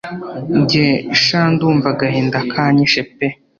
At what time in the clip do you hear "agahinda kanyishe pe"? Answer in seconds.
1.93-3.27